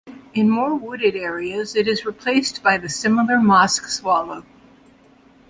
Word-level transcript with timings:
In 0.33 0.49
more 0.49 0.73
wooded 0.73 1.15
areas 1.15 1.75
it 1.75 1.87
is 1.87 2.07
replaced 2.07 2.63
by 2.63 2.75
the 2.79 2.89
similar 2.89 3.37
mosque 3.39 3.87
swallow. 3.87 4.43